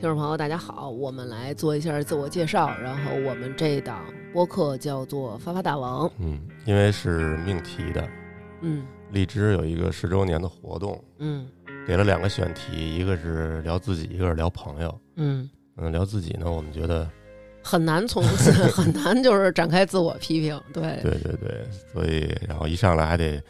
[0.00, 2.70] 听众朋友，大家好，我们来做一下自我介绍。
[2.78, 6.06] 然后我们这档播客叫做《发发大王》。
[6.20, 8.08] 嗯，因为是命题的，
[8.60, 11.48] 嗯荔枝有一个十周年的活动，嗯
[11.84, 15.00] 给了两个选题，一个是聊自己，一个是聊朋友。
[15.16, 17.10] 嗯，嗯，聊自己呢，我们觉得，
[17.60, 18.22] 很难从
[18.72, 20.60] 很难就是展开自我批评。
[20.72, 23.42] 对对对对，所以然后一上来还得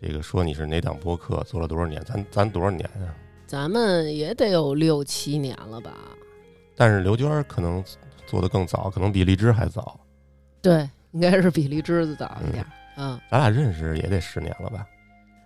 [0.00, 3.10] 这个说你是哪档播客，做了多少年，咱咱多少年啊？
[3.46, 5.94] 咱们也得有六七年了吧？
[6.76, 7.82] 但是刘娟儿可能
[8.26, 9.98] 做的更早，可能比荔枝还早。
[10.60, 12.66] 对，应该是比荔枝子早一点。
[12.96, 14.86] 嗯，咱俩认识也得十年了吧？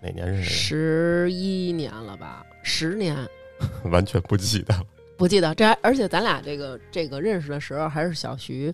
[0.03, 2.45] 哪年认识十一年了吧？
[2.63, 3.17] 十年？
[3.85, 4.85] 完全不记得了。
[5.19, 5.55] 不记得。
[5.55, 8.73] 这还而且咱俩这个这个认识的时候还是小徐，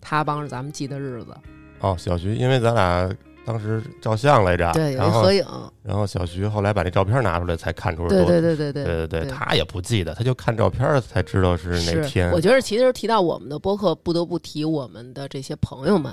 [0.00, 1.36] 他帮着咱们记的日子。
[1.78, 3.08] 哦，小徐，因为咱俩
[3.44, 5.44] 当时照相来着，然后合影，
[5.82, 8.08] 然后小徐后来把那照片拿出来，才看出来。
[8.08, 12.30] 对对对对对对对，他也不记得，他就看照片才知道是哪天。
[12.30, 16.12] 我觉得其实提到我们的播客，不得不提我们的这些朋友们。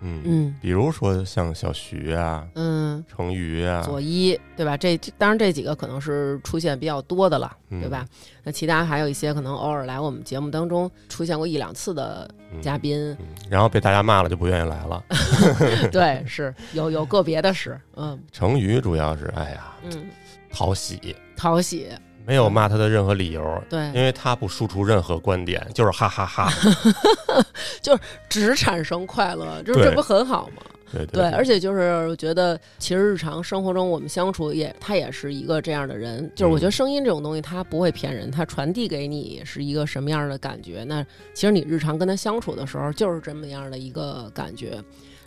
[0.00, 0.22] 嗯。
[0.24, 0.54] 嗯。
[0.60, 4.76] 比如说像小徐啊、嗯，成瑜啊，左一对吧？
[4.76, 8.04] 这这当然这几个可能是出现比较多的了，嗯对吧？
[8.42, 13.26] 那其他还有一些可能偶尔来我们节目当中出现过一两次的嗯嘉宾，嗯。
[13.50, 15.04] 然后被大家骂了就不愿意来了。
[15.92, 18.18] 对，是有有个别的是，嗯。
[18.32, 20.06] 成瑜主要是哎呀嗯，
[20.50, 21.88] 讨喜，讨喜，
[22.28, 26.52] 没有骂他的任何理由，对因，为他不输出任何观点，就是哈哈哈。
[27.80, 27.98] 就
[28.28, 30.62] 只产生快乐，就是这不很好吗？
[30.92, 36.30] 对对，而且就是我觉得，其实日常生活中我们相处也，他也是一个这样的人。
[36.34, 40.84] 就是我觉得声音这种东西，它不会骗人，它传递给你是一个什么样的感觉。
[40.84, 44.82] 那其实你日常跟他相处的时候，就是这么样的一个感觉。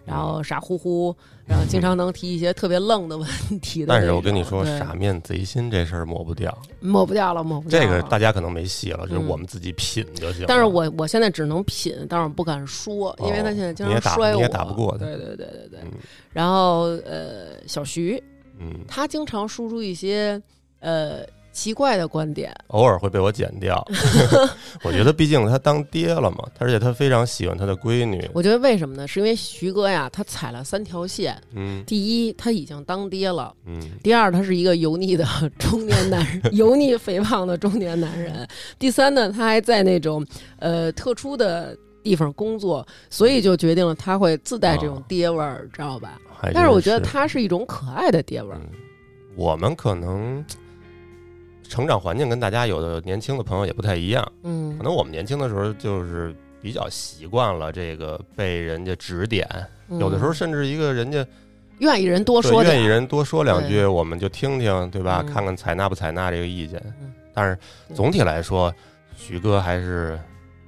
[0.05, 3.27] 然后傻乎乎，然后经常能提一些特别愣的问
[3.61, 3.87] 题的。
[3.87, 7.85] 但是我跟你说，傻面贼心这事儿抹不掉，抹不掉了，抹不掉了。
[7.85, 10.45] 这个大家可能没戏了，就是嗯我们自己品就行了。
[10.47, 15.79] 但是我我现在只能品，但是我不敢说，因为他现在经哦你也打你常摔我，也打不过他对对对对对。
[15.83, 15.91] 嗯
[16.33, 18.21] 然后呃，小徐
[18.57, 20.41] 嗯，他经常输出一些
[20.79, 23.85] 呃奇怪的观点，偶尔会被我剪掉。
[24.83, 28.29] 我觉得毕竟他当爹了嘛，而且他非常喜欢他的闺女。
[28.33, 29.07] 我觉得为什么呢？
[29.07, 31.39] 是因为徐哥呀，他踩了三条线。
[31.53, 35.25] 嗯第一，他已经当爹了；嗯第二，他是一个油腻的
[35.59, 38.33] 中年男人， 油腻肥胖的中年男人；
[38.79, 40.25] 第三呢，他还在那种
[40.59, 46.19] 呃特殊的地方工作，所以就决定了他会自带这种爹味儿，知道吧？
[46.53, 48.57] 但是我觉得他是一种可爱的爹味儿。
[48.59, 48.69] 嗯，
[49.35, 50.43] 我们可能
[51.71, 54.77] 成长环境跟大家有的年轻的朋友也不太一样，嗯。
[54.77, 59.47] 可能我们年轻的时候就是比较习惯了这个被人家指点，
[59.87, 61.25] 有的时候嗯甚至一个人家
[61.79, 65.23] 愿意人多说愿意人多说两句，我们就听听，对吧？
[65.25, 65.33] 嗯。
[65.33, 66.77] 看看采纳不采纳这个意见。
[67.01, 67.13] 嗯。
[67.33, 67.57] 但是
[67.95, 68.73] 总体来说，
[69.15, 70.19] 徐哥还是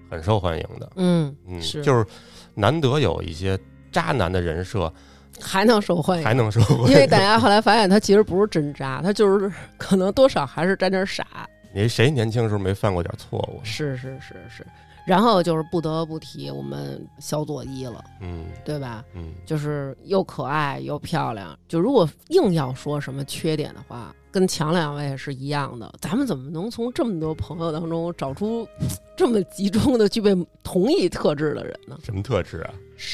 [0.09, 0.89] 很受欢迎的。
[0.95, 1.83] 嗯，嗯，是。
[1.83, 2.05] 就是
[2.53, 3.59] 难得有一些
[3.91, 4.91] 渣男的人设
[5.39, 6.87] 还能受欢迎，还能受欢迎。
[6.89, 11.25] 因为大家后来发现他其实不是真渣，他就是可能多少还是沾点傻。
[11.73, 13.59] 你谁年轻时候没犯过点错误？
[13.63, 14.65] 是是是是，
[15.07, 19.03] 然后就是不得不提我们小左一了，嗯对吧？
[19.15, 21.57] 嗯，就是又可爱又漂亮。
[21.67, 25.91] 就如果硬要说什么缺点的话，跟强两位是一样的。
[25.99, 28.67] 咱们怎么能从这么多朋友当中找出
[29.17, 31.97] 这么集中的具备同一特质的人呢？
[32.03, 32.73] 什么特质啊？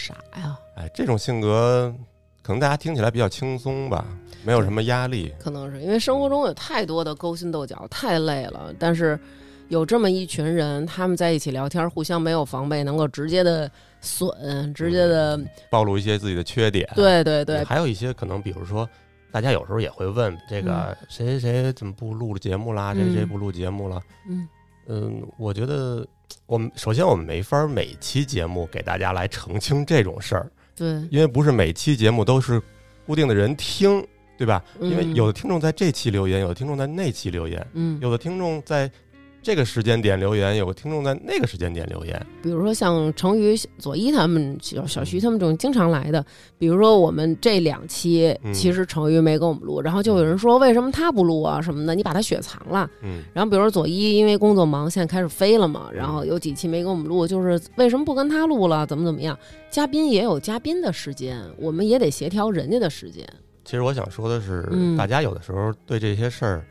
[0.09, 1.94] 傻呀，哎，这种性格
[2.42, 4.06] 可能大家听起来比较轻松吧，
[4.44, 5.31] 没有什么压力。
[5.40, 8.74] 可能是因为生活中有太多的勾心斗角，太累了。
[8.80, 9.19] 但是
[9.68, 13.69] 有这么一群人，他们在一起聊天，互相没有防备，能够直接的
[14.02, 16.90] 损，直接的，暴露一些自己的缺点。
[16.96, 18.90] 对对对，还有一些可能，比如说，
[19.31, 22.96] 大家有时候也会问这个谁谁谁怎么不录节目啦？
[22.96, 24.02] 谁谁嗯不录节目了？
[24.28, 24.48] 嗯
[24.90, 26.06] 嗯，我觉得
[26.48, 32.60] 我们首先我们没法每期节目给大家来澄清这种事儿，对，因为不是每期节目都是
[33.06, 34.04] 固定的人听，
[34.36, 34.64] 对吧？
[34.82, 35.16] 因为嗯。
[35.16, 38.92] 有的听众在这期留言，有的听众在那期留言，嗯，有的听众在
[39.41, 42.27] 这个时间点留言，有个听众在那个时间点留言。
[42.44, 46.24] 比如说像成宇、左一他们、小小徐他们这种经常来的，
[46.57, 52.89] 比如说我们这两期嗯其实成宇没给我们录，然后就有人说为什么他不录啊什么的，你把他雪藏了。
[53.01, 58.86] 嗯然后比如说左一因为工作忙，现在开始飞了嘛，然后有几期没给我们录，就是为什么不跟他录了？
[58.86, 59.38] 怎么怎么样？
[59.69, 63.25] 嘉宾也有嘉宾的时间，我们也得协调人家的时间。
[63.63, 66.65] 其实我想说的是，嗯大家有的时候对这些事儿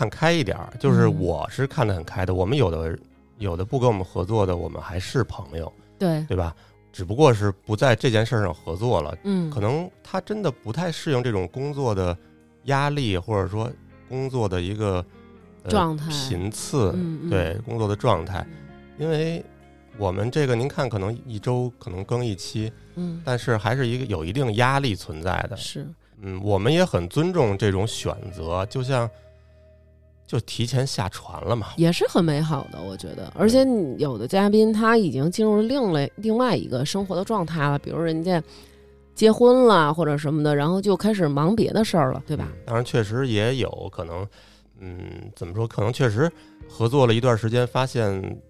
[0.00, 1.20] 看开一点儿，就是嗯。
[1.20, 2.32] 我是看得很开的。
[2.34, 2.98] 我们有的
[3.36, 6.56] 有的不跟我们合作的，我们还是朋友，对，对吧？
[6.90, 12.16] 只不过是不在这件事儿上合作了，嗯，可能他真的不太适应这种工作的
[12.64, 13.70] 压力，或者说
[14.08, 15.04] 工作的一个
[15.64, 16.06] 呃状态。
[16.08, 17.28] 频次，嗯嗯。
[17.30, 18.56] 对工作的状态，嗯。
[18.96, 19.44] 因为
[19.98, 25.54] 我们这个您看，可能一周可能更一期，嗯，但是还是一个有一定压力存在的。
[25.58, 25.86] 是。
[26.22, 29.08] 嗯，我们也很尊重这种选择，就像
[30.30, 31.70] 就提前下船了嘛。
[31.76, 33.32] 也是很美好的，我觉得。
[33.34, 38.40] 而且你有的嘉宾他已经进入了另类另外一个生活的状态了，比如人家
[39.12, 42.46] 结婚了或者什么的，然后就开始忙别的事儿了，对吧？
[42.48, 44.24] 嗯当然，确实也有可能，
[44.78, 44.96] 嗯，
[45.34, 45.66] 怎么说？
[45.66, 46.30] 可能确实
[46.68, 48.40] 合作了一段时间，发现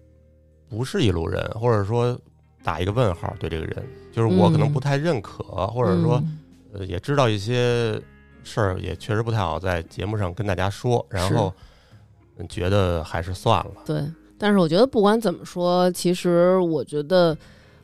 [0.69, 2.15] 不是一路人，或者说
[2.63, 6.39] 打一个问号对这个人，就是我可能嗯不太认可，或者说嗯
[6.73, 7.99] 呃也知道一些
[8.43, 11.63] 事儿，也确实不太好在节目上跟大家说，然后嗯
[12.47, 13.71] 觉得还是算了。
[13.85, 14.03] 对，
[14.37, 17.37] 但是我觉得不管怎么说，其实我觉得，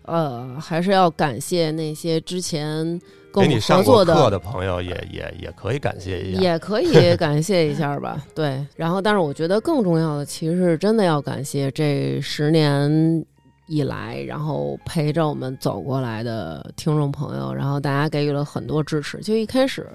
[0.03, 2.99] 呃，还是要感谢那些之前
[3.31, 6.41] 跟你上作的过课的朋友也，也也可以感谢一下。
[6.41, 8.25] 也可以感谢一下吧。
[8.33, 13.25] 对，然后但是我觉得更重要的，其实是真的要感谢这十年
[13.67, 19.19] 以来，然后陪着我们走过来的听众朋友，然后大家给予了很多支持。
[19.19, 19.85] 就一开始，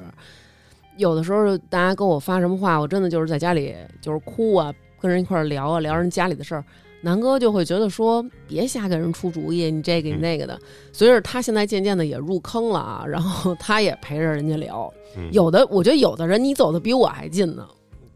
[0.97, 6.65] 有的时候大家跟我发什么话，我真的就是在家里就是哭啊，跟人一块儿聊啊，聊人家里的事儿。
[7.05, 10.57] 南哥就会觉得说，别瞎给人出主意，你这个你嗯那个的。
[10.93, 14.93] 随着他现在渐渐的也入坑了啊，然后他也陪着人家聊。
[15.17, 17.67] 嗯，有的，我觉得有的人你走的比我还近呢，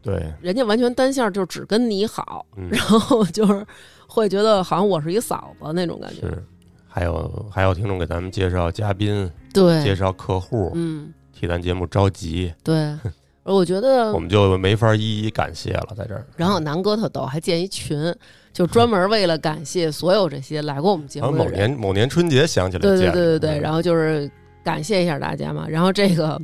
[0.00, 3.67] 对，人家完全单线就只跟你好，嗯，然后就是
[4.06, 6.20] 会觉得好像我是一嫂子那种感觉。
[6.20, 6.44] 是。
[6.87, 12.97] 还有还有听众给咱们介绍嘉宾，对介，绍客户，嗯，替咱节目着急， 对，
[13.43, 16.27] 我觉得我，们就没法一一感谢了，在这儿。
[16.37, 18.15] 然后南哥特逗，还建一群，
[18.53, 21.53] 就专门为了感谢所有这些来过我们节目的人。
[21.53, 24.31] 年某年春节想起来对对建对对对，嗯然后就是
[24.65, 25.67] 感谢一下大家嘛。
[25.69, 26.41] 然后这个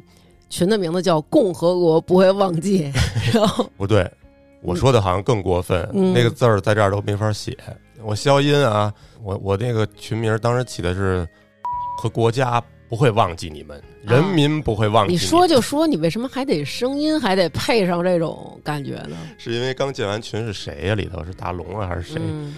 [0.50, 2.93] 群的名字叫“共和国不会忘记
[3.33, 4.09] ”，然后不对，
[4.61, 7.56] 我说的好像更过分，嗯那个字儿在这儿都没法写。
[8.05, 8.93] 我消音啊，
[9.23, 11.27] 我我那个群名当时起的是
[11.99, 15.19] “和国家不会忘记你们，人民不会忘记你。
[15.19, 19.16] 们说就说，你为什么还得声音还得配上这种感觉呢？
[19.38, 22.54] 是因为刚建完群是谁呀、里头是大龙啊还是谁、嗯，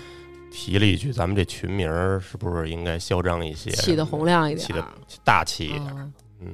[0.50, 4.85] 提了一句，咱们这群名儿是不是应该嚣张一些，起的洪亮一点儿，起的
[5.23, 6.12] 大气一点？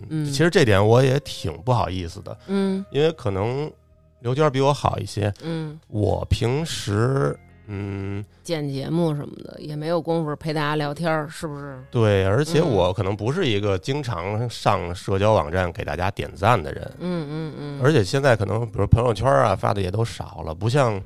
[0.08, 2.84] 嗯其实这点我也挺不好意思的，嗯。
[2.92, 3.70] 因为可能
[4.20, 7.37] 刘娟比我好一些，嗯，我平时
[7.72, 11.78] 嗯剪节目什么的也没有功夫陪大家聊天儿，是不是？
[11.90, 21.00] 对，而且嗯我可能不是一个经常上社交网站给大家点赞的人，嗯嗯嗯，而且现在可能比如朋友圈啊发的也都少了，不像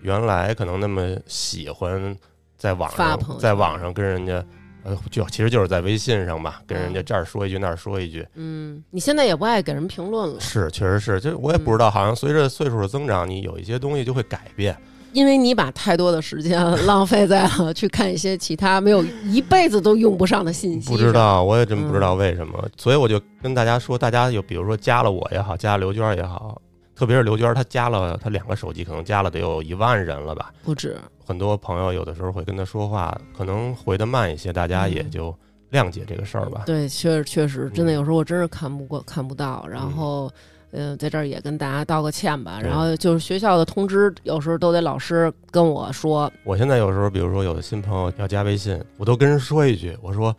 [0.00, 2.16] 原来可能那么喜欢
[2.56, 4.44] 在网发朋友圈上在网上跟人家。
[4.82, 14.74] 呃，就其实就是在微信上吧，跟人家嗯这儿说一句那儿说一句，嗯，你现在也不爱给人评论了，是，确实是，就我也不知道，好像随着岁数的增长，你有一些东西就会改变。
[15.12, 20.88] 因为你把太多的时间浪费在了去看一些其他没有一辈子都用不上的信息。
[20.88, 26.60] 不知，道，我也真不知嗯道为什么，所以我就跟大家说，大家有比如说加了我也好，加了刘娟也好，
[26.94, 30.52] 特别是刘娟，她加了她两个手机，可能加了得有一万人了吧。
[30.62, 30.96] 不止。
[31.26, 35.38] 很多朋友有的时候会跟她说话，可能回的慢一些，大家也嗯就
[35.72, 36.62] 谅解这个事儿吧。
[36.66, 40.30] 对，确实确实，真的嗯有时候我真是看不过看不到，然后。
[40.72, 42.60] 呃，在这儿也跟大家道个歉吧。
[42.62, 50.34] 然后就是学校的通知，有时候都得老师跟我说，我现在有时候，比如说有的新朋友要加微信，我都跟人说一句，我说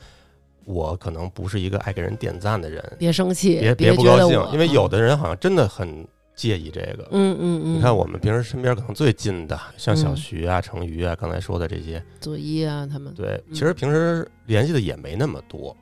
[0.66, 7.08] 我可能不是一个爱给人点赞的人，别生气，别别不高兴因为有的人好像真的很介意这个。
[7.12, 15.76] 嗯嗯嗯，你看我们平时身边可能最近的，像小嗯徐啊、成瑜啊，刚才说的这些，左一啊，他们对，嗯其实平时联系的也没那么多。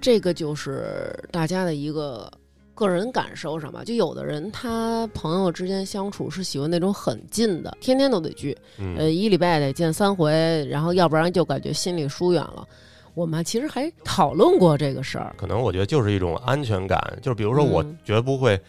[0.00, 2.30] 这个就是大家的一个
[2.78, 3.82] 个人感受上吧。
[3.84, 12.66] 就有的人他朋友之间相处是喜欢那种很近的，天天都得聚，呃，嗯，一礼拜得见三回，然后要不然就感觉心里疏远了。
[13.14, 18.60] 我们其实还讨论过这个事儿，可能我觉得就是一种安全感，就是比如说我嗯绝不会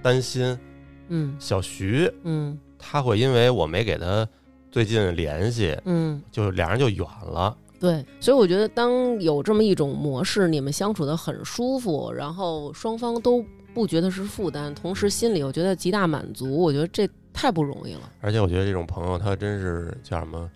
[0.00, 0.56] 担心
[1.08, 4.28] 嗯小徐嗯他会因为我没给他
[4.70, 7.56] 最近联系，嗯，就俩人就远了。
[7.80, 13.44] 对，所以我觉得当有这么一种模式，你们相处的很舒服，然后双方都
[13.76, 18.10] 不觉得是负担，同时心里又觉得极大满足，我觉得这太不容易了。
[18.22, 20.50] 而且我觉得这种朋友他真是叫什么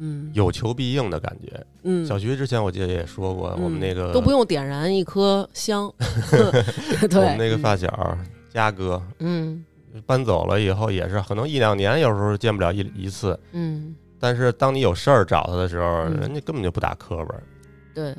[0.00, 1.64] 嗯有求必应的感觉。
[1.84, 5.88] 嗯，小徐之前我记得也说过，我们那个都不用点燃一颗香，
[7.08, 8.18] 对，我们那个发小
[8.52, 9.64] 嘉哥嗯
[10.04, 17.36] 搬走了以后，也是可能一两年有时候见不了一一次，嗯，但是当你有事儿找他的时候，嗯人家根本就不打磕巴。
[17.94, 18.12] 对，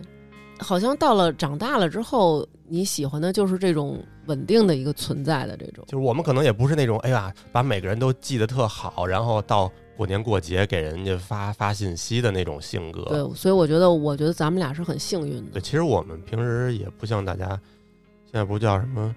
[0.60, 5.84] 好像到了长大了之后，你喜欢的就是这种稳定的一个存在的这种。
[5.88, 13.04] 就是我们可能也不是那种，哎呀，把每个人都记得特好，然后到过年过节给人家发发信息的那种性格。
[13.06, 15.62] 对，所以我觉得，我觉得咱们俩是很幸运的对，。
[15.62, 17.48] 其实我们平时也不像大家，
[18.26, 19.14] 现在不叫什么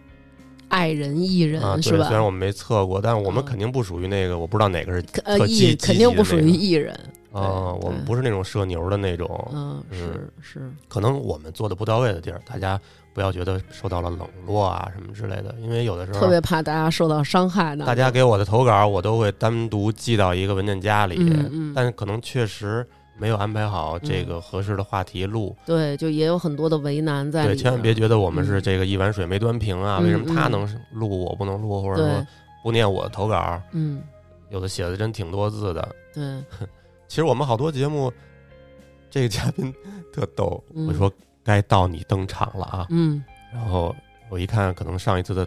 [0.68, 1.80] 爱人艺人、啊？
[1.80, 2.04] 是吧？
[2.07, 6.99] 虽然我们没测过，但是我们嗯肯定不属于那个，我不知道哪个是呃，艺肯定不属于艺人。
[7.32, 9.49] 啊，我们不是那种社牛的那种。
[9.52, 12.80] 嗯，是是，可能我们做的不到位的地儿，大家
[13.12, 17.85] 不要觉得受到了冷落啊什么之类的，因为有的时候特别怕大家受到伤害呢。
[17.87, 22.87] 大家给我的投稿，我都会单独寄到一个文件夹里，嗯嗯但是可能确实
[23.18, 25.54] 没有安排好这个合适的话题录。
[25.66, 32.26] 对，就也有很多的为难在里对，千万别觉得我们是嗯这个一碗水没端平啊，嗯为什么他嗯能录我不能录，或者说，
[32.62, 33.61] 不念我的投稿？
[33.73, 34.02] 嗯，
[34.50, 35.88] 有的写的真挺多字的。
[36.14, 36.23] 对，
[37.08, 38.12] 其实我们好多节目，
[39.10, 39.74] 这个嘉宾
[40.12, 41.10] 特逗，嗯我说
[41.42, 43.96] 该到你登场了啊，嗯然后
[44.28, 45.46] 我一看，可能上一次的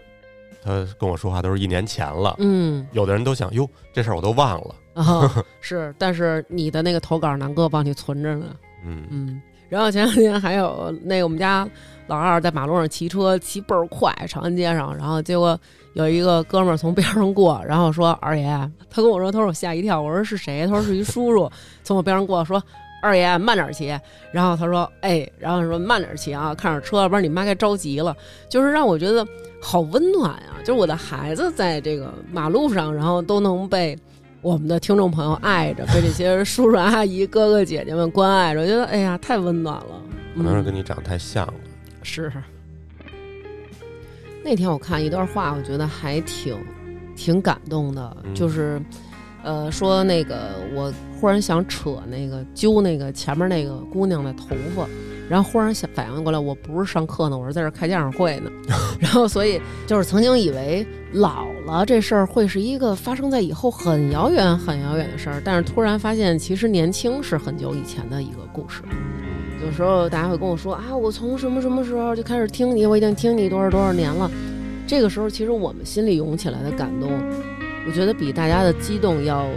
[0.63, 2.35] 他跟我说话都是一年前了。
[2.39, 4.75] 嗯，有的人都想，哟，这事儿我都忘了。
[4.95, 8.55] 啊、哦是，但是你的那个投稿，南哥帮你存着呢。
[8.83, 9.41] 嗯，嗯，
[9.71, 11.65] 然后前两天还有那个我们家
[12.07, 15.57] 老二在马路上骑车，骑倍儿快，长安街上，然后结果
[15.93, 18.45] 有一个哥们儿从边上过，然后说二爷，
[18.89, 20.67] 他跟我说，他说我吓一跳，我说是谁？
[20.67, 21.49] 他说是一叔叔
[21.83, 22.61] 从我边上过，说。
[23.03, 23.99] 二爷慢点骑，
[24.31, 28.15] 然后他说：“哎，然后说慢点骑啊，看着车，不然你妈该着急了。”
[28.47, 29.25] 就是让我觉得
[29.59, 33.97] 好温暖呀、就是我的孩子在这个马路上，然后都能被
[34.41, 40.01] 我们的听众朋友爱着，被这些叔叔阿姨、哥哥姐姐们关爱着，我觉得哎呀，太温暖了。
[40.35, 41.53] 可能是嗯跟你长得太像了。
[42.01, 42.31] 是。
[44.43, 46.57] 那天我看一段话，我觉得还挺
[47.15, 48.81] 挺感动的，嗯就是。
[49.43, 54.87] 呃，说那个，我忽然想扯那个揪那个前面那个姑娘的头发，
[55.31, 58.51] 然后忽然想反应过来，我不是上课呢，我是在这儿开家长会呢。
[58.99, 68.81] 然后，所以就是曾经以为老了这事儿会是一个发生在以后很遥远、很遥远的事儿，但是突然发现，其实年轻是很久以前的一个故事。
[69.63, 74.29] 有时候大家会跟我说啊，我从什么什么时候就开始听你，我已经听你多少多少年了。
[74.85, 77.09] 这个时候，其实我们心里涌起来的感动，
[77.87, 79.47] 我觉得比大家的激动要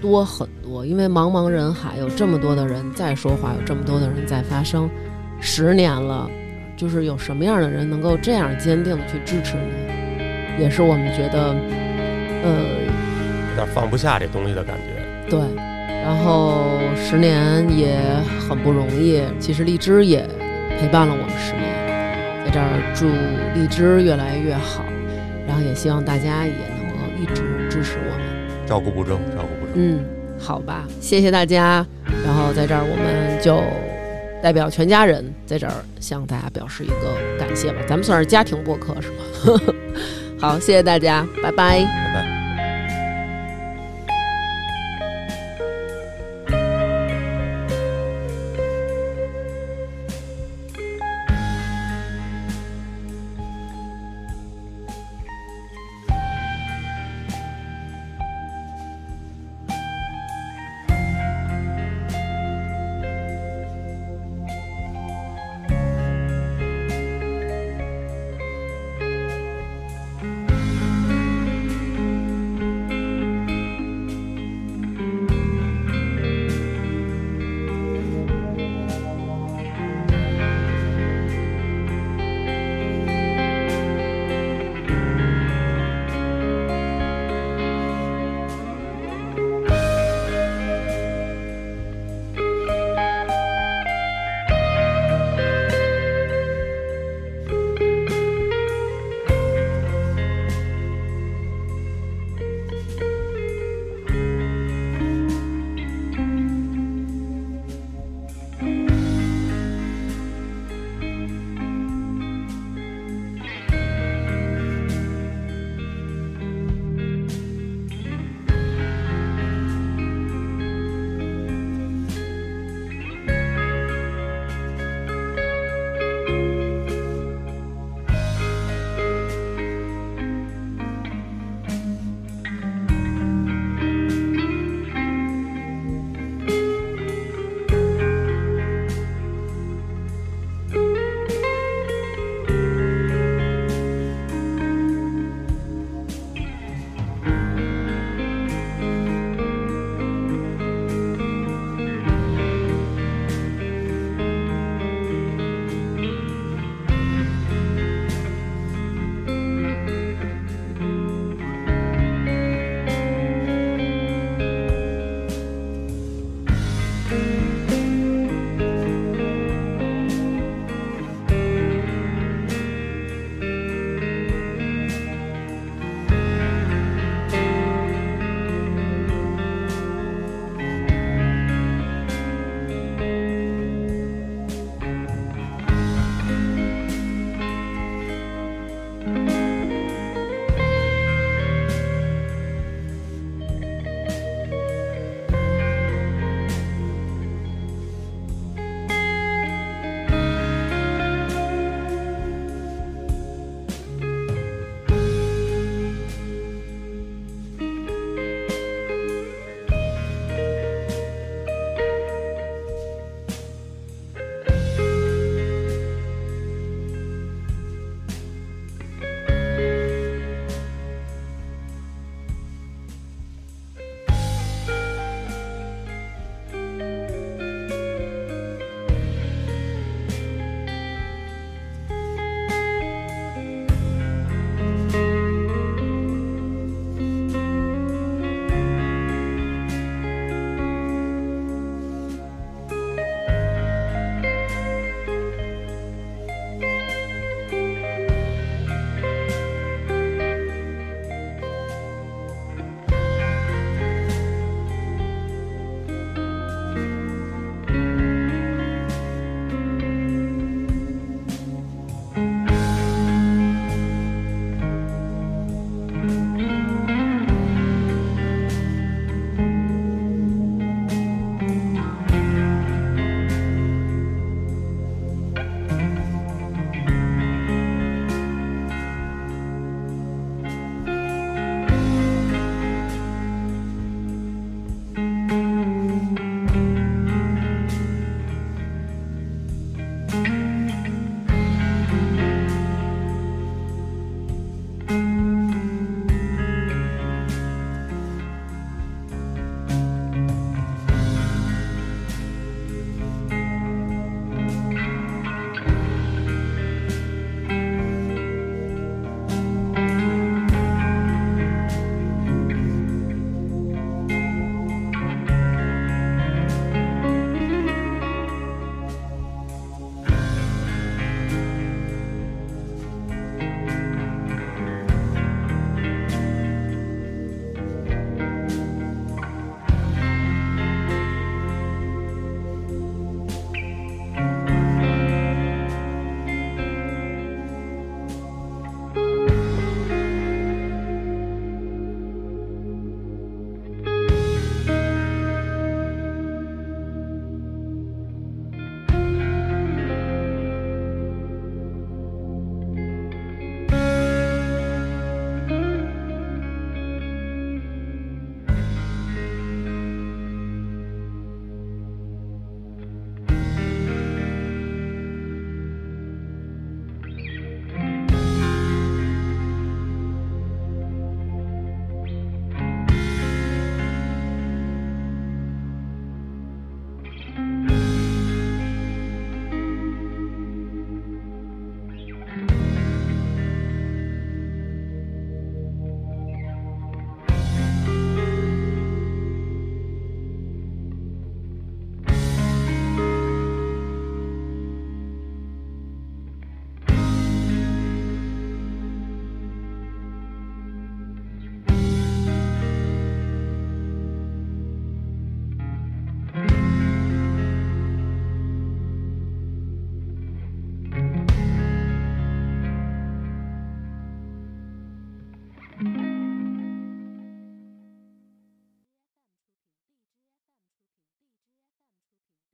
[0.00, 0.86] 多很多。
[0.86, 4.88] 因为茫茫人海，有这么多的人在说话，有这么多的人在发声。
[5.40, 6.28] 十年了，
[6.76, 11.54] 就是有什么样的人能够这样坚定的去支持你，也是我们觉得，
[12.42, 12.50] 呃，
[13.50, 15.30] 有点放不下这东西的感觉。
[15.30, 15.40] 对，
[16.02, 17.98] 然后十年也
[18.48, 19.22] 很不容易。
[19.38, 20.26] 其实荔枝也
[20.78, 23.06] 陪伴了我们十年，在这儿祝
[23.58, 24.84] 荔枝越来越好，
[25.46, 28.66] 然后也希望大家也能够一直支持我们。
[28.66, 29.72] 照顾不周，照顾不周。
[29.74, 30.00] 嗯，
[30.38, 31.86] 好吧，谢谢大家。
[32.24, 33.62] 然后在这儿我们就
[34.42, 39.74] 代表全家人在这儿向大家表示一个感谢吧，咱们算是家庭播客是吧？
[40.40, 41.80] 好，谢谢大家，拜拜。
[41.80, 42.37] 拜拜。